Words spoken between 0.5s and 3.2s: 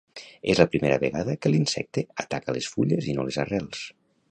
És la primera vegada que l'insecte ataca les fulles i